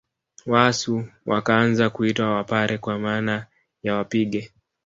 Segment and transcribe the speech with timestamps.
[0.45, 3.47] Waasu wakaanza kuitwa Wapare kwa maana
[3.83, 4.51] ya wapige